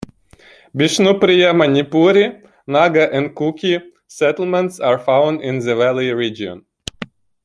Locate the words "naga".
2.65-3.13